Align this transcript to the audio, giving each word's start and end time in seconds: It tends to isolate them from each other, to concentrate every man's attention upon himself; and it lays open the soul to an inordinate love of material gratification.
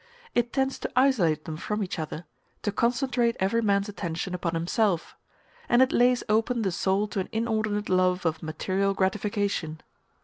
It 0.33 0.51
tends 0.51 0.79
to 0.79 0.91
isolate 0.95 1.45
them 1.45 1.57
from 1.57 1.83
each 1.83 1.99
other, 1.99 2.25
to 2.63 2.71
concentrate 2.71 3.35
every 3.39 3.61
man's 3.61 3.87
attention 3.87 4.33
upon 4.33 4.55
himself; 4.55 5.15
and 5.69 5.79
it 5.83 5.91
lays 5.91 6.23
open 6.27 6.63
the 6.63 6.71
soul 6.71 7.07
to 7.09 7.19
an 7.19 7.29
inordinate 7.31 7.87
love 7.87 8.25
of 8.25 8.41
material 8.41 8.95
gratification. 8.95 9.79